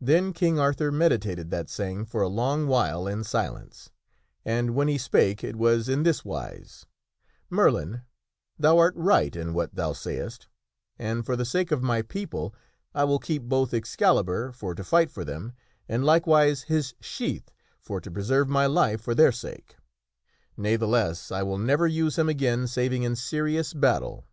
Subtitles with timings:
[0.00, 3.90] Then King Arthur meditated that saying for a long while in silence;
[4.44, 6.86] and when he spake it was in this wise:"
[7.50, 8.02] Merlin,
[8.56, 10.46] thou art right in what thou sayest,
[10.96, 12.54] and, for the sake of my people,
[12.94, 15.54] I will keep both Excalibur for to fight for them,
[15.88, 17.50] and likewise his sheath
[17.80, 19.74] for to preserve my life for their sake.
[20.56, 24.24] Ne'theless, I will never use him again saving in serious battle."